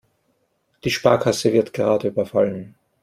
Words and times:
Die 0.83 0.89
Sparkasse 0.89 1.53
wird 1.53 1.73
gerade 1.73 2.07
überfallen. 2.07 2.73